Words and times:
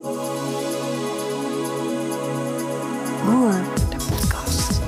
Roer, 0.00 0.14
de 3.90 3.96
podcast. 4.10 4.80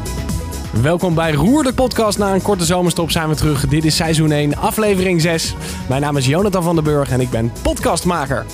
Welkom 0.82 1.14
bij 1.14 1.32
Roer 1.32 1.62
de 1.62 1.74
podcast. 1.74 2.18
Na 2.18 2.34
een 2.34 2.42
korte 2.42 2.64
zomerstop 2.64 3.10
zijn 3.10 3.28
we 3.28 3.34
terug. 3.34 3.68
Dit 3.68 3.84
is 3.84 3.96
seizoen 3.96 4.30
1, 4.30 4.56
aflevering 4.56 5.20
6. 5.20 5.54
Mijn 5.88 6.00
naam 6.00 6.16
is 6.16 6.26
Jonathan 6.26 6.62
van 6.62 6.74
den 6.74 6.84
Burg 6.84 7.10
en 7.10 7.20
ik 7.20 7.30
ben 7.30 7.52
podcastmaker. 7.62 8.46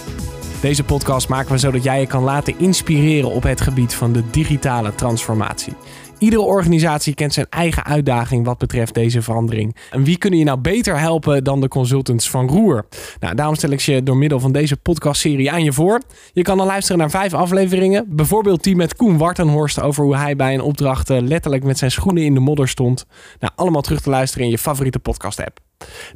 Deze 0.61 0.85
podcast 0.85 1.29
maken 1.29 1.53
we 1.53 1.59
zodat 1.59 1.83
jij 1.83 2.01
je 2.01 2.07
kan 2.07 2.23
laten 2.23 2.59
inspireren 2.59 3.31
op 3.31 3.43
het 3.43 3.61
gebied 3.61 3.95
van 3.95 4.13
de 4.13 4.31
digitale 4.31 4.95
transformatie. 4.95 5.73
Iedere 6.19 6.43
organisatie 6.43 7.15
kent 7.15 7.33
zijn 7.33 7.47
eigen 7.51 7.85
uitdaging 7.85 8.45
wat 8.45 8.59
betreft 8.59 8.95
deze 8.95 9.23
verandering. 9.23 9.77
En 9.91 10.05
wie 10.05 10.19
kunnen 10.19 10.39
je 10.39 10.45
nou 10.45 10.59
beter 10.59 10.99
helpen 10.99 11.45
dan 11.45 11.61
de 11.61 11.69
consultants 11.69 12.31
van 12.31 12.49
Roer? 12.49 12.87
Nou, 13.21 13.35
daarom 13.35 13.55
stel 13.55 13.71
ik 13.71 13.81
je 13.81 14.03
door 14.03 14.17
middel 14.17 14.41
van 14.41 14.53
deze 14.53 14.77
podcastserie 14.77 15.51
aan 15.53 15.65
je 15.65 15.73
voor. 15.73 16.01
Je 16.33 16.43
kan 16.43 16.57
dan 16.57 16.67
luisteren 16.67 16.99
naar 16.99 17.11
vijf 17.11 17.35
afleveringen. 17.35 18.05
Bijvoorbeeld 18.09 18.63
die 18.63 18.77
met 18.77 18.97
Koen 18.97 19.19
Wartenhorst 19.19 19.81
over 19.81 20.05
hoe 20.05 20.17
hij 20.17 20.37
bij 20.37 20.55
een 20.55 20.61
opdracht 20.61 21.11
eh, 21.11 21.21
letterlijk 21.21 21.65
met 21.65 21.79
zijn 21.79 21.91
schoenen 21.91 22.25
in 22.25 22.35
de 22.35 22.41
modder 22.41 22.69
stond. 22.69 23.07
Nou, 23.41 23.53
allemaal 23.57 23.83
terug 23.83 24.01
te 24.01 24.11
luisteren 24.11 24.45
in 24.45 24.51
je 24.51 24.59
favoriete 24.59 24.99
podcast 24.99 25.41
app. 25.41 25.59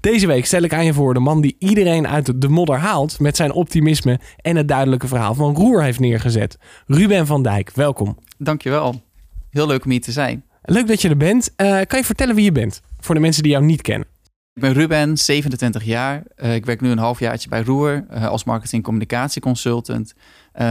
Deze 0.01 0.27
week 0.27 0.47
stel 0.47 0.63
ik 0.63 0.75
aan 0.75 0.85
je 0.85 0.93
voor 0.93 1.15
de 1.15 1.21
man 1.21 1.41
die 1.41 1.57
iedereen 1.59 2.09
uit 2.09 2.41
de 2.41 2.49
modder 2.49 2.79
haalt 2.79 3.19
met 3.19 3.37
zijn 3.37 3.53
optimisme 3.53 4.21
en 4.37 4.57
het 4.57 4.69
duidelijke 4.69 5.09
verhaal 5.09 5.35
van 5.35 5.55
Roer 5.55 5.83
heeft 5.83 6.01
neergezet. 6.01 6.59
Ruben 6.87 7.27
van 7.27 7.43
Dijk, 7.43 7.71
welkom. 7.75 8.19
Dankjewel. 8.39 9.10
Heel 9.51 9.67
leuk 9.67 9.85
om 9.85 9.91
hier 9.91 10.01
te 10.01 10.13
zijn. 10.13 10.45
Leuk 10.63 10.87
dat 10.87 11.03
je 11.03 11.09
er 11.09 11.17
bent. 11.17 11.53
Eh, 11.57 11.81
kan 11.87 11.99
je 11.99 12.05
vertellen 12.05 12.35
wie 12.35 12.45
je 12.45 12.53
bent? 12.53 12.81
Voor 12.99 13.15
de 13.15 13.21
mensen 13.21 13.43
die 13.43 13.53
jou 13.53 13.65
niet 13.65 13.83
kennen. 13.83 14.09
Ik 14.55 14.63
ben 14.63 14.73
Ruben, 14.73 15.17
27 15.17 15.85
jaar. 15.85 16.23
Uh, 16.37 16.55
ik 16.55 16.67
werk 16.67 16.81
nu 16.81 16.91
een 16.91 16.99
halfjaartje 16.99 17.49
bij 17.49 17.63
Roer 17.63 18.05
uh, 18.11 18.27
als 18.27 18.45
marketing 18.45 18.83
communicatie 18.83 19.43
consultant. 19.43 20.15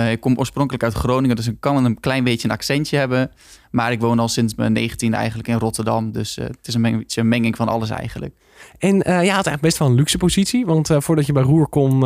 ik 0.09 0.19
kom 0.19 0.37
oorspronkelijk 0.37 0.83
uit 0.83 0.93
Groningen, 0.93 1.35
dus 1.35 1.47
ik 1.47 1.55
kan 1.59 1.85
een 1.85 1.99
klein 1.99 2.23
beetje 2.23 2.47
een 2.47 2.53
accentje 2.53 2.97
hebben. 2.97 3.31
Maar 3.71 3.91
ik 3.91 3.99
woon 3.99 4.19
al 4.19 4.27
sinds 4.27 4.55
mijn 4.55 4.73
19 4.73 5.13
eigenlijk 5.13 5.47
in 5.47 5.57
Rotterdam. 5.57 6.11
Dus 6.11 6.35
het 6.35 6.67
is 6.67 6.73
een, 6.73 6.81
meng 6.81 7.03
een, 7.15 7.27
menging 7.27 7.55
van 7.55 7.67
alles 7.67 7.89
eigenlijk. 7.89 8.35
En 8.77 8.95
je 8.97 9.03
had 9.11 9.25
eigenlijk 9.25 9.61
best 9.61 9.77
wel 9.77 9.87
een 9.87 9.95
luxe 9.95 10.17
positie. 10.17 10.65
Want 10.65 10.89
voordat 10.97 11.25
je 11.25 11.33
bij 11.33 11.43
Roer 11.43 11.67
kon, 11.67 11.99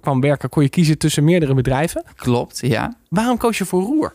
kwam 0.00 0.20
werken, 0.20 0.48
kon 0.48 0.62
je 0.62 0.68
kiezen 0.68 0.98
tussen 0.98 1.24
meerdere 1.24 1.54
bedrijven. 1.54 2.04
Klopt, 2.16 2.58
ja. 2.60 2.96
Waarom 3.08 3.36
koos 3.36 3.58
je 3.58 3.64
voor 3.64 3.82
Roer? 3.82 4.14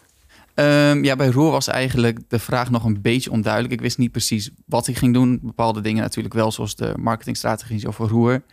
Um, 0.56 1.04
ja, 1.04 1.16
bij 1.16 1.28
Roer 1.28 1.52
was 1.52 1.68
eigenlijk 1.68 2.20
de 2.30 2.40
vraag 2.40 2.72
nog 2.72 2.84
een 2.84 3.02
beetje 3.02 3.32
onduidelijk. 3.32 3.74
Ik 3.74 3.82
wist 3.82 3.98
niet 3.98 4.12
precies 4.12 4.50
wat 4.66 4.88
ik 4.88 4.98
ging 4.98 5.14
doen. 5.14 5.40
Bepaalde 5.42 5.82
dingen 5.82 6.02
natuurlijk 6.02 6.34
wel, 6.34 6.52
zoals 6.52 6.76
de 6.76 6.94
marketingstrategie 7.00 7.90
voor 7.90 8.10
Roer. 8.10 8.44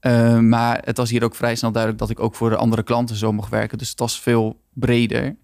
Um, 0.00 0.48
maar 0.48 0.80
het 0.84 0.96
was 0.96 1.10
hier 1.10 1.24
ook 1.24 1.34
vrij 1.34 1.54
snel 1.54 1.72
duidelijk 1.72 2.02
dat 2.02 2.10
ik 2.10 2.20
ook 2.20 2.34
voor 2.34 2.50
de 2.50 2.56
andere 2.56 2.82
klanten 2.82 3.16
zo 3.16 3.32
mocht 3.32 3.50
werken. 3.50 3.78
Dus 3.78 3.90
het 3.90 3.98
was 3.98 4.20
veel 4.20 4.60
breder. 4.72 5.36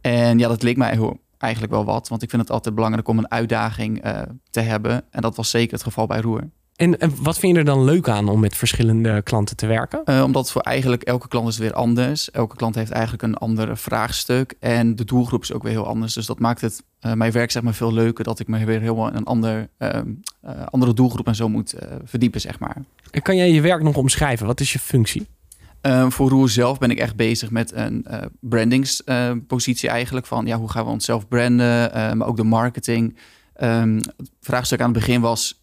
En 0.00 0.38
ja, 0.38 0.48
dat 0.48 0.62
leek 0.62 0.76
mij 0.76 0.98
eigenlijk 1.38 1.72
wel 1.72 1.84
wat. 1.84 2.08
Want 2.08 2.22
ik 2.22 2.30
vind 2.30 2.42
het 2.42 2.50
altijd 2.50 2.74
belangrijk 2.74 3.08
om 3.08 3.18
een 3.18 3.30
uitdaging 3.30 4.06
uh, 4.06 4.22
te 4.50 4.60
hebben. 4.60 5.04
En 5.10 5.22
dat 5.22 5.36
was 5.36 5.50
zeker 5.50 5.72
het 5.72 5.82
geval 5.82 6.06
bij 6.06 6.20
Roer. 6.20 6.50
En, 6.82 6.98
en, 6.98 7.12
wat 7.22 7.38
vind 7.38 7.52
je 7.52 7.58
er 7.58 7.64
dan 7.64 7.84
leuk 7.84 8.08
aan 8.08 8.28
om 8.28 8.40
met 8.40 8.56
verschillende 8.56 9.22
klanten 9.22 9.56
te 9.56 9.66
werken? 9.66 10.02
Uh, 10.04 10.22
omdat 10.22 10.50
voor 10.50 10.62
eigenlijk 10.62 11.02
elke 11.02 11.28
klant 11.28 11.48
is 11.48 11.58
weer 11.58 11.72
anders. 11.72 12.30
Elke 12.30 12.56
klant 12.56 12.74
heeft 12.74 12.90
eigenlijk 12.90 13.22
een 13.22 13.34
ander 13.34 13.76
vraagstuk. 13.76 14.54
En 14.60 14.96
de 14.96 15.04
doelgroep 15.04 15.42
is 15.42 15.52
ook 15.52 15.62
weer 15.62 15.72
heel 15.72 15.86
anders. 15.86 16.14
Dus 16.14 16.26
dat 16.26 16.38
maakt 16.38 16.60
het 16.60 16.82
uh, 17.00 17.12
mijn 17.12 17.32
werk 17.32 17.50
zeg 17.50 17.62
maar 17.62 17.74
veel 17.74 17.92
leuker. 17.92 18.24
Dat 18.24 18.38
ik 18.40 18.48
me 18.48 18.64
weer 18.64 18.80
helemaal 18.80 19.08
in 19.08 19.16
een 19.16 19.24
ander, 19.24 19.68
uh, 19.78 19.98
andere 20.70 20.94
doelgroep 20.94 21.26
en 21.26 21.34
zo 21.34 21.48
moet 21.48 21.74
verdiepen, 22.04 22.40
zeg 22.40 22.58
maar. 22.58 22.76
En 23.10 23.22
kan 23.22 23.36
jij 23.36 23.50
je 23.50 23.60
werk 23.60 23.82
nog 23.82 23.96
omschrijven? 23.96 24.46
Wat 24.46 24.60
is 24.60 24.72
je 24.72 24.78
functie? 24.78 25.26
Uh, 25.82 26.10
voor 26.10 26.28
Roer 26.28 26.48
zelf 26.48 26.78
ben 26.78 26.90
ik 26.90 26.98
echt 26.98 27.16
bezig 27.16 27.50
met 27.50 27.72
een 27.72 28.06
uh, 28.10 28.18
brandingspositie 28.40 29.88
uh, 29.88 29.94
eigenlijk. 29.94 30.26
Van 30.26 30.46
ja, 30.46 30.58
hoe 30.58 30.70
gaan 30.70 30.84
we 30.84 30.90
onszelf 30.90 31.28
branden, 31.28 31.90
maar 32.18 32.26
ook 32.26 32.36
de 32.36 32.44
marketing. 32.44 33.16
Um, 33.62 33.96
het 33.96 34.30
vraagstuk 34.40 34.80
aan 34.80 34.90
het 34.90 34.98
begin 34.98 35.20
was 35.20 35.61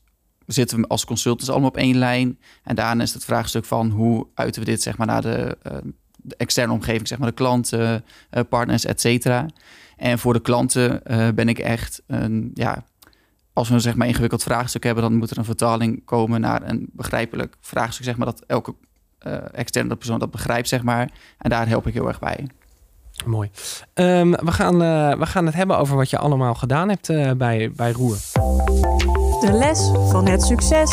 zitten 0.54 0.82
we 0.82 0.87
als 0.87 1.05
consultants 1.05 1.49
allemaal 1.49 1.70
op 1.70 1.77
één 1.77 1.98
lijn. 1.98 2.39
En 2.64 2.76
daarna 2.76 3.04
is 3.04 3.14
het 3.14 3.26
vraagstuk 3.26 3.65
van 3.65 3.89
hoe 3.89 4.27
uiten 4.33 4.61
we 4.61 4.70
dit 4.70 4.82
zeg 4.82 4.98
maar, 4.98 5.08
naar 5.08 5.21
de, 5.21 5.58
de 6.17 6.36
externe 6.36 6.73
omgeving, 6.73 7.08
zeg 7.08 7.17
maar 7.17 7.27
de 7.27 7.33
klanten, 7.33 8.05
uh, 8.32 8.42
partners, 8.49 8.86
et 8.86 9.02
cetera. 9.02 9.45
En 9.98 10.20
voor 10.20 10.33
de 10.33 10.42
klanten 10.42 11.02
uh, 11.05 11.27
ben 11.36 11.49
ik 11.49 11.59
echt 11.59 12.02
een, 12.08 12.52
ja, 12.54 12.83
als 13.54 13.67
we 13.67 13.73
een 13.73 13.82
zeg 13.82 13.95
maar, 13.95 14.08
ingewikkeld 14.08 14.43
vraagstuk 14.43 14.83
hebben, 14.83 15.04
dan 15.04 15.15
moet 15.15 15.32
er 15.32 15.38
een 15.38 15.45
vertaling 15.45 16.05
komen 16.05 16.42
naar 16.42 16.70
een 16.70 16.89
begrijpelijk 16.92 17.55
vraagstuk, 17.61 18.05
zeg 18.05 18.17
maar, 18.17 18.26
dat 18.26 18.43
elke 18.48 18.76
externe 19.52 19.95
persoon 19.95 20.20
dat 20.20 20.32
begrijpt, 20.32 20.67
zeg 20.67 20.83
maar. 20.83 21.09
En 21.38 21.49
daar 21.49 21.67
help 21.67 21.88
ik 21.88 21.93
heel 21.93 22.08
erg 22.08 22.20
bij. 22.20 22.48
Mooi. 23.26 23.49
Um, 23.93 24.32
we, 24.32 24.52
gaan, 24.52 24.77
we 25.20 25.26
gaan 25.26 25.45
het 25.45 25.55
hebben 25.55 25.77
over 25.77 25.95
wat 25.95 26.09
je 26.09 26.17
allemaal 26.17 26.55
gedaan 26.55 26.89
hebt 26.89 27.08
bij, 27.38 27.71
bij 27.76 27.92
Roer. 27.92 28.17
De 29.39 29.52
les 29.52 29.92
van 30.10 30.27
het 30.27 30.44
succes. 30.44 30.92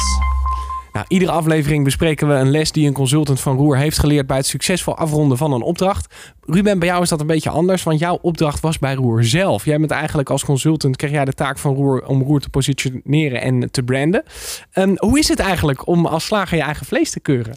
Nou, 0.93 1.05
iedere 1.09 1.31
aflevering 1.31 1.85
bespreken 1.85 2.29
we 2.29 2.35
een 2.35 2.51
les 2.51 2.73
die 2.73 2.87
een 2.87 2.93
consultant 2.93 3.41
van 3.41 3.57
Roer 3.57 3.77
heeft 3.77 3.99
geleerd 3.99 4.27
bij 4.27 4.37
het 4.37 4.47
succesvol 4.47 4.97
afronden 4.97 5.39
van 5.39 5.53
een 5.53 5.63
opdracht. 5.63 6.15
Ruben, 6.41 6.79
bij 6.79 6.89
jou 6.89 7.03
is 7.03 7.09
dat 7.09 7.21
een 7.21 7.27
beetje 7.27 7.51
anders, 7.51 7.83
want 7.83 7.99
jouw 7.99 8.19
opdracht 8.23 8.61
was 8.61 8.79
bij 8.79 8.95
Roer 8.95 9.25
zelf. 9.25 9.65
Jij 9.65 9.79
bent 9.79 9.91
eigenlijk 9.91 10.31
als 10.31 10.45
consultant, 10.45 10.97
kreeg 10.97 11.11
jij 11.11 11.25
de 11.25 11.33
taak 11.33 11.59
van 11.59 11.75
Roer 11.75 12.07
om 12.07 12.23
Roer 12.23 12.41
te 12.41 12.49
positioneren 12.49 13.41
en 13.41 13.71
te 13.71 13.83
branden. 13.83 14.23
Um, 14.75 14.95
hoe 14.97 15.19
is 15.19 15.29
het 15.29 15.39
eigenlijk 15.39 15.87
om 15.87 16.07
als 16.07 16.25
slager 16.25 16.57
je 16.57 16.63
eigen 16.63 16.87
vlees 16.87 17.11
te 17.11 17.21
keuren? 17.21 17.57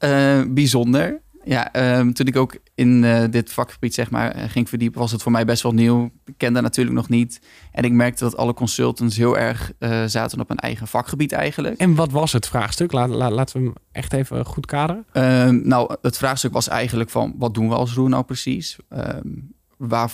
Uh, 0.00 0.42
bijzonder. 0.48 1.20
Ja, 1.48 1.96
um, 1.98 2.14
toen 2.14 2.26
ik 2.26 2.36
ook 2.36 2.56
in 2.74 3.02
uh, 3.02 3.24
dit 3.30 3.52
vakgebied 3.52 3.94
zeg 3.94 4.10
maar, 4.10 4.34
ging 4.48 4.68
verdiepen, 4.68 5.00
was 5.00 5.12
het 5.12 5.22
voor 5.22 5.32
mij 5.32 5.44
best 5.44 5.62
wel 5.62 5.72
nieuw. 5.72 6.10
Ik 6.24 6.34
kende 6.36 6.60
natuurlijk 6.60 6.96
nog 6.96 7.08
niet. 7.08 7.40
En 7.72 7.84
ik 7.84 7.92
merkte 7.92 8.24
dat 8.24 8.36
alle 8.36 8.54
consultants 8.54 9.16
heel 9.16 9.38
erg 9.38 9.72
uh, 9.78 10.04
zaten 10.04 10.40
op 10.40 10.50
een 10.50 10.58
eigen 10.58 10.86
vakgebied 10.86 11.32
eigenlijk. 11.32 11.80
En 11.80 11.94
wat 11.94 12.10
was 12.10 12.32
het 12.32 12.46
vraagstuk? 12.46 12.92
Laat, 12.92 13.08
la, 13.08 13.30
laten 13.30 13.60
we 13.60 13.64
hem 13.64 13.74
echt 13.92 14.12
even 14.12 14.44
goed 14.44 14.66
kaderen. 14.66 15.06
Um, 15.12 15.68
nou, 15.68 15.96
het 16.02 16.16
vraagstuk 16.16 16.52
was 16.52 16.68
eigenlijk 16.68 17.10
van, 17.10 17.34
wat 17.38 17.54
doen 17.54 17.68
we 17.68 17.74
als 17.74 17.94
Roer 17.94 18.08
nou 18.08 18.24
precies? 18.24 18.76
Um, 18.88 19.54
waar, 19.76 20.10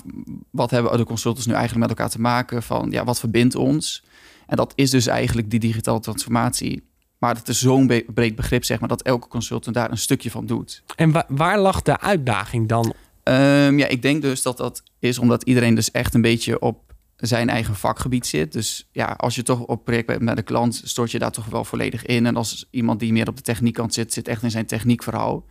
wat 0.50 0.71
hebben 0.71 0.97
de 0.97 1.04
consultants 1.04 1.47
nu 1.47 1.53
eigenlijk 1.53 1.88
met 1.88 1.98
elkaar 1.98 2.12
te 2.12 2.21
maken? 2.21 2.62
Van, 2.62 2.91
ja, 2.91 3.04
wat 3.04 3.21
verbindt 3.21 3.54
ons? 3.54 4.04
En 4.47 4.56
dat 4.56 4.72
is 4.75 4.91
dus 4.91 5.06
eigenlijk 5.06 5.50
die 5.50 5.60
digitale 5.60 6.00
transformatie 6.00 6.91
maar 7.22 7.34
het 7.34 7.49
is 7.49 7.60
zo'n 7.60 7.87
breed 8.15 8.37
begrip, 8.37 8.65
zeg 8.65 8.81
maar, 8.81 8.88
dat 8.88 9.03
elke 9.03 9.28
consultant 9.28 9.75
daar 9.75 9.91
een 9.91 9.99
stukje 9.99 10.31
van 10.31 10.47
doet. 10.47 10.83
En 10.97 11.12
wa 11.12 11.25
waar 11.28 11.59
lag 11.59 11.83
de 11.83 12.00
uitdaging 12.00 12.69
dan? 12.69 12.94
Um, 13.25 13.78
ja, 13.78 13.87
ik 13.87 14.03
denk 14.03 14.22
dus 14.22 14.43
dat 14.43 14.56
dat 14.56 14.83
is 14.99 15.19
omdat 15.19 15.43
iedereen 15.43 15.75
dus 15.75 15.91
echt 15.91 16.15
een 16.15 16.21
beetje 16.21 16.60
op 16.60 16.94
zijn 17.16 17.49
eigen 17.49 17.75
vakgebied 17.75 18.27
zit. 18.27 18.53
Dus 18.53 18.88
ja, 18.93 19.05
als 19.05 19.34
je 19.34 19.43
toch 19.43 19.60
op 19.60 19.84
project 19.84 20.06
bent 20.06 20.21
met 20.21 20.38
een 20.38 20.44
klant, 20.44 20.83
stort 20.84 21.10
je 21.10 21.19
daar 21.19 21.31
toch 21.31 21.47
wel 21.47 21.65
volledig 21.65 22.06
in. 22.06 22.27
En 22.27 22.37
als 22.37 22.66
iemand 22.71 23.00
die 23.00 23.12
meer 23.12 23.28
op 23.28 23.37
de 23.37 23.43
techniekkant 23.43 23.94
zit, 23.94 24.12
zit 24.12 24.28
echt 24.28 24.43
in 24.43 24.50
zijn 24.50 24.66
techniekverhaal. 24.66 25.44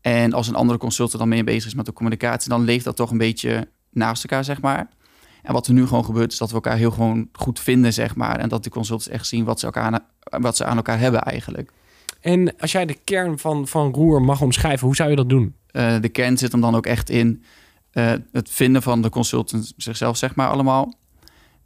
En 0.00 0.32
als 0.32 0.48
een 0.48 0.54
andere 0.54 0.78
consultant 0.78 1.18
dan 1.18 1.28
meer 1.28 1.44
bezig 1.44 1.66
is 1.66 1.74
met 1.74 1.86
de 1.86 1.92
communicatie, 1.92 2.50
dan 2.50 2.64
leeft 2.64 2.84
dat 2.84 2.96
toch 2.96 3.10
een 3.10 3.18
beetje 3.18 3.68
naast 3.90 4.24
elkaar, 4.24 4.44
zeg 4.44 4.60
maar. 4.60 4.88
En 5.48 5.54
wat 5.54 5.66
er 5.66 5.72
nu 5.72 5.86
gewoon 5.86 6.04
gebeurt, 6.04 6.32
is 6.32 6.38
dat 6.38 6.48
we 6.48 6.54
elkaar 6.54 6.76
heel 6.76 6.90
gewoon 6.90 7.28
goed 7.32 7.60
vinden, 7.60 7.92
zeg 7.92 8.16
maar. 8.16 8.38
En 8.38 8.48
dat 8.48 8.64
de 8.64 8.70
consultants 8.70 9.08
echt 9.08 9.26
zien 9.26 9.44
wat 9.44 9.60
ze, 9.60 9.66
elkaar 9.66 9.82
aan, 9.82 10.00
wat 10.42 10.56
ze 10.56 10.64
aan 10.64 10.76
elkaar 10.76 10.98
hebben 10.98 11.22
eigenlijk. 11.22 11.70
En 12.20 12.56
als 12.58 12.72
jij 12.72 12.86
de 12.86 12.96
kern 13.04 13.38
van, 13.38 13.68
van 13.68 13.92
Roer 13.92 14.22
mag 14.22 14.40
omschrijven, 14.40 14.86
hoe 14.86 14.96
zou 14.96 15.10
je 15.10 15.16
dat 15.16 15.28
doen? 15.28 15.54
Uh, 15.72 16.00
de 16.00 16.08
kern 16.08 16.38
zit 16.38 16.52
hem 16.52 16.60
dan 16.60 16.74
ook 16.74 16.86
echt 16.86 17.10
in 17.10 17.42
uh, 17.92 18.12
het 18.32 18.50
vinden 18.50 18.82
van 18.82 19.02
de 19.02 19.08
consultant 19.08 19.72
zichzelf, 19.76 20.16
zeg 20.16 20.34
maar, 20.34 20.48
allemaal. 20.48 20.94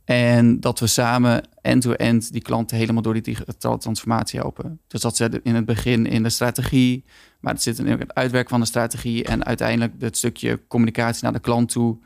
En 0.04 0.60
dat 0.60 0.78
we 0.78 0.87
samen 0.87 1.49
end-to-end 1.62 2.22
-end 2.22 2.32
die 2.32 2.43
klanten 2.43 2.76
helemaal 2.76 3.03
door 3.03 3.12
die 3.12 3.22
digitale 3.22 3.78
transformatie 3.78 4.41
helpen. 4.41 4.81
Dus 4.87 5.00
dat 5.00 5.16
zit 5.16 5.41
in 5.43 5.54
het 5.54 5.64
begin 5.64 6.06
in 6.06 6.22
de 6.22 6.31
strategie, 6.31 7.04
maar 7.41 7.53
het 7.53 7.62
zit 7.62 7.78
in 7.78 7.87
het 7.87 8.14
uitwerken 8.14 8.50
van 8.50 8.60
de 8.60 8.66
strategie 8.66 9.25
en 9.25 9.44
uiteindelijk 9.44 9.93
het 9.99 10.16
stukje 10.16 10.60
communicatie 10.69 11.22
naar 11.25 11.32
de 11.32 11.41
klant 11.41 11.69
toe. 11.69 11.99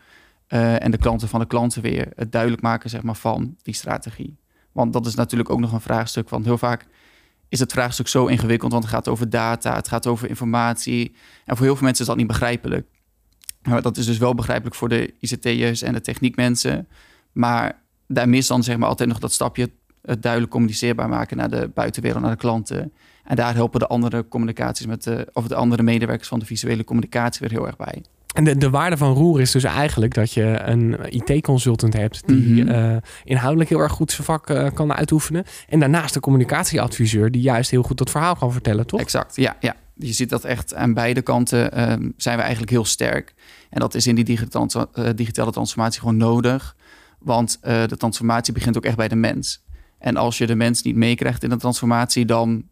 Uh, 0.48 0.82
en 0.82 0.90
de 0.90 0.98
klanten 0.98 1.28
van 1.28 1.40
de 1.40 1.46
klanten 1.46 1.82
weer 1.82 2.12
het 2.14 2.32
duidelijk 2.32 2.62
maken 2.62 2.90
zeg 2.90 3.02
maar, 3.02 3.16
van 3.16 3.56
die 3.62 3.74
strategie. 3.74 4.36
Want 4.72 4.92
dat 4.92 5.06
is 5.06 5.14
natuurlijk 5.14 5.50
ook 5.50 5.60
nog 5.60 5.72
een 5.72 5.80
vraagstuk. 5.80 6.28
Want 6.28 6.44
heel 6.44 6.58
vaak 6.58 6.86
is 7.48 7.60
het 7.60 7.72
vraagstuk 7.72 8.08
zo 8.08 8.26
ingewikkeld, 8.26 8.72
want 8.72 8.84
het 8.84 8.92
gaat 8.92 9.08
over 9.08 9.30
data, 9.30 9.74
het 9.74 9.88
gaat 9.88 10.06
over 10.06 10.28
informatie. 10.28 11.14
En 11.44 11.56
voor 11.56 11.66
heel 11.66 11.74
veel 11.74 11.84
mensen 11.84 12.02
is 12.02 12.08
dat 12.08 12.16
niet 12.16 12.26
begrijpelijk. 12.26 12.86
Maar 13.62 13.82
dat 13.82 13.96
is 13.96 14.06
dus 14.06 14.18
wel 14.18 14.34
begrijpelijk 14.34 14.76
voor 14.76 14.88
de 14.88 15.14
ICT'ers 15.20 15.82
en 15.82 15.92
de 15.92 16.00
techniekmensen. 16.00 16.88
Maar 17.32 17.82
daar 18.06 18.28
mist 18.28 18.48
dan 18.48 18.62
zeg 18.62 18.76
maar 18.76 18.88
altijd 18.88 19.08
nog 19.08 19.18
dat 19.18 19.32
stapje 19.32 19.70
het 20.02 20.22
duidelijk 20.22 20.52
communiceerbaar 20.52 21.08
maken 21.08 21.36
naar 21.36 21.50
de 21.50 21.70
buitenwereld, 21.74 22.22
naar 22.22 22.30
de 22.30 22.36
klanten. 22.36 22.92
En 23.24 23.36
daar 23.36 23.54
helpen 23.54 23.80
de 23.80 23.86
andere 23.86 24.28
communicaties 24.28 24.86
met 24.86 25.02
de, 25.02 25.28
of 25.32 25.46
de 25.46 25.54
andere 25.54 25.82
medewerkers 25.82 26.28
van 26.28 26.38
de 26.38 26.46
visuele 26.46 26.84
communicatie 26.84 27.40
weer 27.40 27.58
heel 27.58 27.66
erg 27.66 27.76
bij. 27.76 28.02
En 28.36 28.44
de, 28.44 28.56
de 28.56 28.70
waarde 28.70 28.96
van 28.96 29.12
Roer 29.12 29.40
is 29.40 29.50
dus 29.50 29.64
eigenlijk 29.64 30.14
dat 30.14 30.32
je 30.32 30.60
een 30.64 30.96
IT-consultant 31.08 31.92
hebt 31.92 32.26
die 32.26 32.62
mm 32.62 32.68
-hmm. 32.68 32.92
uh, 32.92 32.96
inhoudelijk 33.24 33.70
heel 33.70 33.78
erg 33.78 33.92
goed 33.92 34.10
zijn 34.12 34.24
vak 34.24 34.50
uh, 34.50 34.68
kan 34.74 34.92
uitoefenen. 34.92 35.44
En 35.68 35.80
daarnaast 35.80 36.14
een 36.14 36.20
communicatieadviseur 36.20 37.30
die 37.30 37.42
juist 37.42 37.70
heel 37.70 37.82
goed 37.82 37.98
dat 37.98 38.10
verhaal 38.10 38.36
kan 38.36 38.52
vertellen, 38.52 38.86
toch? 38.86 39.00
Exact, 39.00 39.36
ja. 39.36 39.56
ja. 39.60 39.76
je 39.94 40.12
ziet 40.12 40.28
dat 40.28 40.44
echt 40.44 40.74
aan 40.74 40.94
beide 40.94 41.22
kanten 41.22 41.72
ehm, 41.72 42.10
zijn 42.16 42.36
we 42.36 42.42
eigenlijk 42.42 42.70
heel 42.72 42.84
sterk. 42.84 43.34
En 43.70 43.80
dat 43.80 43.94
is 43.94 44.06
in 44.06 44.14
die 44.14 44.24
digitale, 44.24 44.88
uh, 44.94 45.08
digitale 45.14 45.52
transformatie 45.52 46.00
gewoon 46.00 46.16
nodig. 46.16 46.76
Want 47.18 47.58
de 47.62 47.96
transformatie 47.96 48.52
begint 48.52 48.76
ook 48.76 48.84
echt 48.84 48.96
bij 48.96 49.08
de 49.08 49.16
mens. 49.16 49.64
En 49.98 50.16
als 50.16 50.38
je 50.38 50.46
de 50.46 50.54
mens 50.54 50.82
niet 50.82 50.96
meekrijgt 50.96 51.42
in 51.42 51.50
de 51.50 51.56
transformatie, 51.56 52.24
dan, 52.24 52.64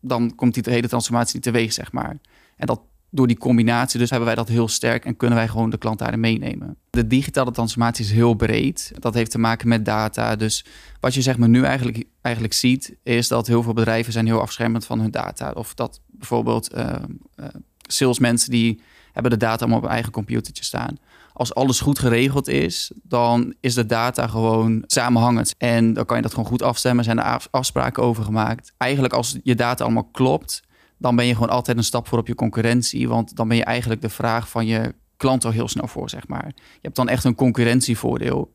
dan 0.00 0.34
komt 0.34 0.54
die 0.54 0.72
hele 0.72 0.88
transformatie 0.88 1.34
niet 1.34 1.42
teweeg, 1.42 1.72
zeg 1.72 1.92
maar. 1.92 2.18
En 2.56 2.66
dat 2.66 2.80
door 3.16 3.26
die 3.26 3.38
combinatie, 3.38 3.98
dus 3.98 4.10
hebben 4.10 4.26
wij 4.26 4.36
dat 4.36 4.48
heel 4.48 4.68
sterk 4.68 5.04
en 5.04 5.16
kunnen 5.16 5.38
wij 5.38 5.48
gewoon 5.48 5.70
de 5.70 5.78
klant 5.78 5.98
daarin 5.98 6.20
meenemen. 6.20 6.76
De 6.90 7.06
digitale 7.06 7.50
transformatie 7.50 8.04
is 8.04 8.10
heel 8.10 8.34
breed. 8.34 8.92
Dat 8.98 9.14
heeft 9.14 9.30
te 9.30 9.38
maken 9.38 9.68
met 9.68 9.84
data. 9.84 10.36
Dus 10.36 10.64
wat 11.00 11.14
je 11.14 11.22
zeg 11.22 11.38
maar 11.38 11.48
nu 11.48 11.62
eigenlijk, 11.62 12.04
eigenlijk 12.20 12.54
ziet, 12.54 12.96
is 13.02 13.28
dat 13.28 13.46
heel 13.46 13.62
veel 13.62 13.72
bedrijven 13.72 14.12
zijn 14.12 14.26
heel 14.26 14.40
afschermend 14.40 14.84
van 14.84 15.00
hun 15.00 15.10
data. 15.10 15.50
Of 15.50 15.74
dat 15.74 16.00
bijvoorbeeld 16.06 16.74
uh, 16.74 16.92
uh, 17.36 17.46
salesmensen 17.86 18.50
die 18.50 18.80
hebben 19.12 19.30
de 19.30 19.44
data 19.44 19.60
allemaal 19.60 19.82
op 19.82 19.88
eigen 19.88 20.12
computertje 20.12 20.64
staan. 20.64 20.98
Als 21.32 21.54
alles 21.54 21.80
goed 21.80 21.98
geregeld 21.98 22.48
is, 22.48 22.92
dan 23.02 23.54
is 23.60 23.74
de 23.74 23.86
data 23.86 24.26
gewoon 24.26 24.82
samenhangend. 24.86 25.54
En 25.58 25.92
dan 25.92 26.04
kan 26.04 26.16
je 26.16 26.22
dat 26.22 26.34
gewoon 26.34 26.48
goed 26.48 26.62
afstemmen. 26.62 27.04
Zijn 27.04 27.18
er 27.18 27.46
afspraken 27.50 28.02
over 28.02 28.24
gemaakt. 28.24 28.72
Eigenlijk 28.76 29.12
als 29.12 29.38
je 29.42 29.54
data 29.54 29.84
allemaal 29.84 30.08
klopt, 30.12 30.62
dan 30.98 31.16
ben 31.16 31.26
je 31.26 31.34
gewoon 31.34 31.50
altijd 31.50 31.76
een 31.76 31.84
stap 31.84 32.08
voor 32.08 32.18
op 32.18 32.26
je 32.26 32.34
concurrentie. 32.34 33.08
Want 33.08 33.36
dan 33.36 33.48
ben 33.48 33.56
je 33.56 33.64
eigenlijk 33.64 34.00
de 34.00 34.08
vraag 34.08 34.48
van 34.48 34.66
je 34.66 34.94
klant 35.16 35.44
al 35.44 35.50
heel 35.50 35.68
snel 35.68 35.86
voor, 35.86 36.10
zeg 36.10 36.28
maar. 36.28 36.46
Je 36.54 36.80
hebt 36.82 36.96
dan 36.96 37.08
echt 37.08 37.24
een 37.24 37.34
concurrentievoordeel. 37.34 38.52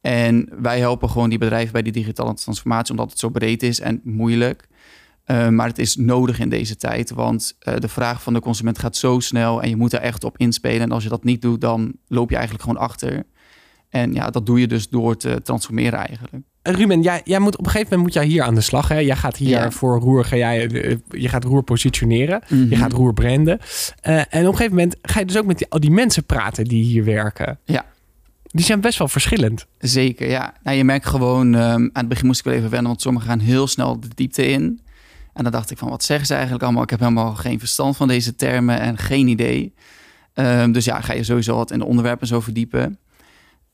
En 0.00 0.48
wij 0.62 0.78
helpen 0.78 1.10
gewoon 1.10 1.28
die 1.28 1.38
bedrijven 1.38 1.72
bij 1.72 1.82
die 1.82 1.92
digitale 1.92 2.34
transformatie, 2.34 2.90
omdat 2.90 3.10
het 3.10 3.18
zo 3.18 3.28
breed 3.28 3.62
is 3.62 3.80
en 3.80 4.00
moeilijk. 4.04 4.68
Uh, 5.26 5.48
maar 5.48 5.68
het 5.68 5.78
is 5.78 5.96
nodig 5.96 6.38
in 6.38 6.48
deze 6.48 6.76
tijd, 6.76 7.10
want 7.10 7.56
uh, 7.68 7.76
de 7.76 7.88
vraag 7.88 8.22
van 8.22 8.32
de 8.32 8.40
consument 8.40 8.78
gaat 8.78 8.96
zo 8.96 9.20
snel 9.20 9.62
en 9.62 9.68
je 9.68 9.76
moet 9.76 9.92
er 9.92 10.00
echt 10.00 10.24
op 10.24 10.38
inspelen. 10.38 10.80
En 10.80 10.92
als 10.92 11.02
je 11.02 11.08
dat 11.08 11.24
niet 11.24 11.42
doet, 11.42 11.60
dan 11.60 11.92
loop 12.06 12.30
je 12.30 12.36
eigenlijk 12.36 12.64
gewoon 12.64 12.82
achter. 12.82 13.22
En 13.88 14.12
ja, 14.14 14.30
dat 14.30 14.46
doe 14.46 14.60
je 14.60 14.66
dus 14.66 14.88
door 14.88 15.16
te 15.16 15.40
transformeren 15.42 15.98
eigenlijk. 15.98 16.44
Ruben, 16.62 17.02
jij, 17.02 17.20
jij 17.24 17.38
moet 17.38 17.58
op 17.58 17.64
een 17.64 17.70
gegeven 17.70 17.96
moment 17.96 18.14
moet 18.14 18.22
jij 18.22 18.32
hier 18.32 18.42
aan 18.42 18.54
de 18.54 18.60
slag. 18.60 18.88
Hè? 18.88 18.98
Jij 18.98 19.16
gaat 19.16 19.36
hier 19.36 19.48
ja. 19.48 19.70
voor 19.70 20.00
Roer, 20.00 20.24
ga 20.24 20.36
jij, 20.36 20.68
je 21.08 21.28
gaat 21.28 21.44
Roer 21.44 21.62
positioneren. 21.62 22.42
Mm 22.48 22.58
-hmm. 22.58 22.70
Je 22.70 22.76
gaat 22.76 22.92
Roer 22.92 23.14
branden. 23.14 23.58
Uh, 24.08 24.16
en 24.16 24.24
op 24.24 24.32
een 24.32 24.44
gegeven 24.44 24.70
moment 24.70 24.96
ga 25.02 25.18
je 25.18 25.26
dus 25.26 25.36
ook 25.36 25.46
met 25.46 25.58
die, 25.58 25.66
al 25.70 25.80
die 25.80 25.90
mensen 25.90 26.24
praten 26.24 26.64
die 26.64 26.84
hier 26.84 27.04
werken. 27.04 27.58
Ja. 27.64 27.84
Die 28.42 28.64
zijn 28.64 28.80
best 28.80 28.98
wel 28.98 29.08
verschillend. 29.08 29.66
Zeker, 29.78 30.28
ja. 30.28 30.54
Nou, 30.62 30.76
je 30.76 30.84
merkt 30.84 31.06
gewoon, 31.06 31.54
um, 31.54 31.60
aan 31.62 31.90
het 31.92 32.08
begin 32.08 32.26
moest 32.26 32.38
ik 32.38 32.44
wel 32.44 32.54
even 32.54 32.70
wennen, 32.70 32.88
want 32.88 33.02
sommigen 33.02 33.28
gaan 33.28 33.38
heel 33.38 33.66
snel 33.66 34.00
de 34.00 34.08
diepte 34.14 34.46
in. 34.46 34.80
En 35.32 35.42
dan 35.42 35.52
dacht 35.52 35.70
ik 35.70 35.78
van, 35.78 35.88
wat 35.88 36.04
zeggen 36.04 36.26
ze 36.26 36.32
eigenlijk 36.34 36.62
allemaal? 36.62 36.82
Ik 36.82 36.90
heb 36.90 37.00
helemaal 37.00 37.34
geen 37.34 37.58
verstand 37.58 37.96
van 37.96 38.08
deze 38.08 38.34
termen 38.34 38.80
en 38.80 38.98
geen 38.98 39.28
idee. 39.28 39.74
Um, 40.34 40.72
dus 40.72 40.84
ja, 40.84 41.00
ga 41.00 41.12
je 41.12 41.24
sowieso 41.24 41.56
wat 41.56 41.70
in 41.70 41.78
de 41.78 41.84
onderwerpen 41.84 42.26
zo 42.26 42.40
verdiepen. 42.40 42.98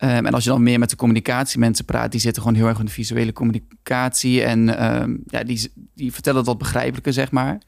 Um, 0.01 0.27
en 0.27 0.35
als 0.35 0.45
je 0.45 0.51
dan 0.51 0.63
meer 0.63 0.79
met 0.79 0.91
de 0.91 0.97
communicatiemensen 0.97 1.85
praat, 1.85 2.11
die 2.11 2.21
zitten 2.21 2.43
gewoon 2.43 2.57
heel 2.57 2.67
erg 2.67 2.79
in 2.79 2.85
de 2.85 2.91
visuele 2.91 3.33
communicatie. 3.33 4.43
En 4.43 4.87
um, 5.03 5.23
ja, 5.27 5.45
die, 5.45 5.73
die 5.95 6.13
vertellen 6.13 6.45
dat 6.45 6.59
begrijpelijker, 6.59 7.13
zeg 7.13 7.31
maar. 7.31 7.59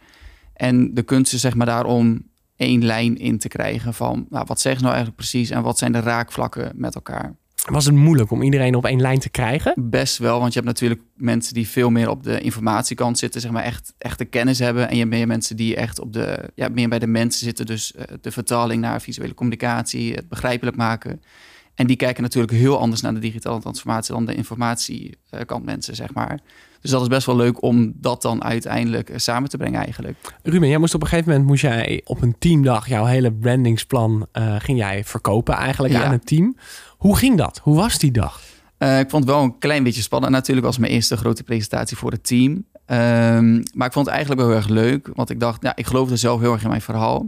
En 0.54 0.94
de 0.94 1.02
kunst 1.02 1.32
is 1.32 1.40
zeg 1.40 1.54
maar 1.54 1.66
daarom 1.66 2.22
één 2.56 2.84
lijn 2.84 3.16
in 3.16 3.38
te 3.38 3.48
krijgen 3.48 3.94
van 3.94 4.26
nou, 4.28 4.44
wat 4.46 4.60
zeggen 4.60 4.80
ze 4.80 4.86
nou 4.86 4.96
eigenlijk 4.96 5.16
precies 5.16 5.50
en 5.50 5.62
wat 5.62 5.78
zijn 5.78 5.92
de 5.92 6.00
raakvlakken 6.00 6.72
met 6.74 6.94
elkaar. 6.94 7.34
Was 7.64 7.84
het 7.84 7.94
moeilijk 7.94 8.30
om 8.30 8.42
iedereen 8.42 8.74
op 8.74 8.84
één 8.84 9.00
lijn 9.00 9.18
te 9.18 9.28
krijgen? 9.28 9.74
Best 9.76 10.18
wel, 10.18 10.40
want 10.40 10.52
je 10.52 10.60
hebt 10.60 10.72
natuurlijk 10.72 11.00
mensen 11.14 11.54
die 11.54 11.68
veel 11.68 11.90
meer 11.90 12.08
op 12.08 12.22
de 12.22 12.40
informatiekant 12.40 13.18
zitten, 13.18 13.40
zeg 13.40 13.50
maar 13.50 13.62
echt, 13.62 13.94
echt 13.98 14.18
de 14.18 14.24
kennis 14.24 14.58
hebben. 14.58 14.88
En 14.88 14.94
je 14.94 15.00
hebt 15.00 15.14
meer 15.14 15.26
mensen 15.26 15.56
die 15.56 15.76
echt 15.76 16.00
op 16.00 16.12
de, 16.12 16.50
ja, 16.54 16.68
meer 16.68 16.88
bij 16.88 16.98
de 16.98 17.06
mensen 17.06 17.44
zitten. 17.44 17.66
Dus 17.66 17.92
uh, 17.96 18.02
de 18.20 18.30
vertaling 18.30 18.80
naar 18.80 19.00
visuele 19.00 19.34
communicatie, 19.34 20.14
het 20.14 20.28
begrijpelijk 20.28 20.76
maken. 20.76 21.22
En 21.74 21.86
die 21.86 21.96
kijken 21.96 22.22
natuurlijk 22.22 22.52
heel 22.52 22.78
anders 22.78 23.00
naar 23.00 23.14
de 23.14 23.20
digitale 23.20 23.60
transformatie 23.60 24.14
dan 24.14 24.24
de 24.24 24.34
informatiekant 24.34 25.64
mensen, 25.64 25.94
zeg 25.94 26.14
maar. 26.14 26.40
Dus 26.80 26.90
dat 26.90 27.02
is 27.02 27.08
best 27.08 27.26
wel 27.26 27.36
leuk 27.36 27.62
om 27.62 27.92
dat 27.94 28.22
dan 28.22 28.44
uiteindelijk 28.44 29.12
samen 29.16 29.48
te 29.48 29.56
brengen 29.56 29.84
eigenlijk. 29.84 30.16
Ruben, 30.42 30.68
jij 30.68 30.78
moest 30.78 30.94
op 30.94 31.02
een 31.02 31.08
gegeven 31.08 31.30
moment 31.30 31.48
moest 31.48 31.62
jij 31.62 32.00
op 32.04 32.22
een 32.22 32.36
teamdag 32.38 32.88
jouw 32.88 33.04
hele 33.04 33.32
brandingsplan 33.32 34.26
uh, 34.32 34.54
ging 34.58 34.78
jij 34.78 35.04
verkopen 35.04 35.54
eigenlijk 35.54 35.94
ja. 35.94 36.04
aan 36.04 36.12
het 36.12 36.26
team. 36.26 36.56
Hoe 36.96 37.16
ging 37.16 37.36
dat? 37.36 37.60
Hoe 37.62 37.76
was 37.76 37.98
die 37.98 38.10
dag? 38.10 38.40
Uh, 38.78 38.98
ik 38.98 39.10
vond 39.10 39.24
het 39.24 39.32
wel 39.32 39.42
een 39.42 39.58
klein 39.58 39.82
beetje 39.82 40.02
spannend. 40.02 40.32
Natuurlijk 40.32 40.66
was 40.66 40.78
mijn 40.78 40.92
eerste 40.92 41.16
grote 41.16 41.42
presentatie 41.42 41.96
voor 41.96 42.10
het 42.10 42.26
team. 42.26 42.50
Um, 42.50 43.62
maar 43.74 43.86
ik 43.86 43.92
vond 43.92 44.06
het 44.06 44.14
eigenlijk 44.14 44.40
wel 44.40 44.50
heel 44.50 44.58
erg 44.58 44.68
leuk. 44.68 45.10
Want 45.14 45.30
ik 45.30 45.40
dacht, 45.40 45.62
nou, 45.62 45.74
ik 45.76 45.86
geloofde 45.86 46.16
zelf 46.16 46.40
heel 46.40 46.52
erg 46.52 46.62
in 46.62 46.68
mijn 46.68 46.80
verhaal. 46.80 47.26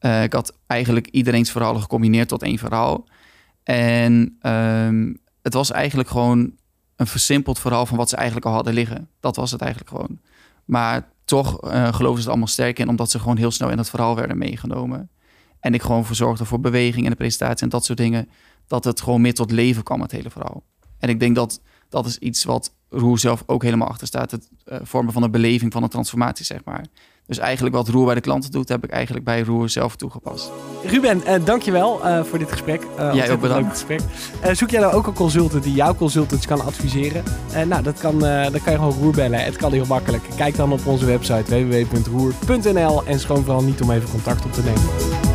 Uh, 0.00 0.22
ik 0.22 0.32
had 0.32 0.56
eigenlijk 0.66 1.06
iedereen's 1.06 1.50
verhalen 1.50 1.80
gecombineerd 1.80 2.28
tot 2.28 2.42
één 2.42 2.58
verhaal. 2.58 3.04
En 3.70 4.38
um, 4.42 5.18
het 5.42 5.54
was 5.54 5.70
eigenlijk 5.70 6.08
gewoon 6.08 6.52
een 6.96 7.06
versimpeld 7.06 7.58
verhaal 7.58 7.86
van 7.86 7.96
wat 7.96 8.08
ze 8.08 8.16
eigenlijk 8.16 8.46
al 8.46 8.52
hadden 8.52 8.74
liggen. 8.74 9.08
Dat 9.20 9.36
was 9.36 9.50
het 9.50 9.60
eigenlijk 9.60 9.90
gewoon. 9.90 10.18
Maar 10.64 11.08
toch 11.24 11.64
uh, 11.64 11.70
geloofden 11.70 12.14
ze 12.14 12.20
het 12.20 12.28
allemaal 12.28 12.46
sterk 12.46 12.78
in, 12.78 12.88
omdat 12.88 13.10
ze 13.10 13.18
gewoon 13.18 13.36
heel 13.36 13.50
snel 13.50 13.70
in 13.70 13.78
het 13.78 13.90
verhaal 13.90 14.16
werden 14.16 14.38
meegenomen. 14.38 15.10
En 15.60 15.74
ik 15.74 15.82
gewoon 15.82 16.04
verzorgde 16.04 16.44
voor 16.44 16.60
beweging 16.60 17.04
en 17.04 17.10
de 17.10 17.16
presentatie 17.16 17.62
en 17.62 17.68
dat 17.68 17.84
soort 17.84 17.98
dingen. 17.98 18.28
Dat 18.66 18.84
het 18.84 19.00
gewoon 19.00 19.20
meer 19.20 19.34
tot 19.34 19.50
leven 19.50 19.82
kwam, 19.82 20.00
het 20.00 20.10
hele 20.10 20.30
verhaal. 20.30 20.62
En 20.98 21.08
ik 21.08 21.20
denk 21.20 21.34
dat 21.34 21.60
dat 21.88 22.06
is 22.06 22.18
iets 22.18 22.44
wat 22.44 22.74
Roer 22.88 23.18
zelf 23.18 23.42
ook 23.46 23.62
helemaal 23.62 23.88
achter 23.88 24.06
staat. 24.06 24.30
Het 24.30 24.48
uh, 24.66 24.78
vormen 24.82 25.12
van 25.12 25.22
een 25.22 25.30
beleving 25.30 25.72
van 25.72 25.82
een 25.82 25.88
transformatie, 25.88 26.44
zeg 26.44 26.64
maar. 26.64 26.84
Dus 27.26 27.38
eigenlijk 27.38 27.74
wat 27.74 27.88
Roer 27.88 28.04
bij 28.04 28.14
de 28.14 28.20
klanten 28.20 28.50
doet, 28.50 28.68
heb 28.68 28.84
ik 28.84 28.90
eigenlijk 28.90 29.24
bij 29.24 29.42
Roer 29.42 29.68
zelf 29.68 29.96
toegepast. 29.96 30.50
Ruben, 30.84 31.22
uh, 31.26 31.34
dankjewel 31.44 32.06
uh, 32.06 32.24
voor 32.24 32.38
dit 32.38 32.52
gesprek. 32.52 32.82
Uh, 32.98 33.14
jij 33.14 33.30
ook 33.30 33.40
bedankt. 33.40 33.70
Gesprek. 33.70 34.00
zoek 34.52 34.70
jij 34.70 34.80
nou 34.80 34.94
ook 34.94 35.06
een 35.06 35.12
consultant 35.12 35.62
die 35.62 35.74
jouw 35.74 35.94
consultants 35.94 36.46
kan 36.46 36.64
adviseren? 36.64 37.22
nou, 37.68 37.82
dat 37.82 37.98
kan, 37.98 38.18
dan 38.18 38.60
kan 38.64 38.72
je 38.72 38.78
gewoon 38.78 38.96
Roer 39.00 39.12
bellen. 39.12 39.44
Het 39.44 39.56
kan 39.56 39.72
heel 39.72 39.86
makkelijk. 39.86 40.22
Kijk 40.36 40.56
dan 40.56 40.72
op 40.72 40.86
onze 40.86 41.04
website 41.04 41.64
www.roer.nl 41.66 43.04
en 43.04 43.20
schroom 43.20 43.44
vooral 43.44 43.62
niet 43.62 43.82
om 43.82 43.90
even 43.90 44.10
contact 44.10 44.44
op 44.44 44.52
te 44.52 44.62
nemen. 44.62 45.29